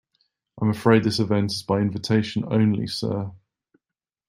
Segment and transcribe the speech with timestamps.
[0.59, 3.31] I'm afraid this event is by invitation only, sir.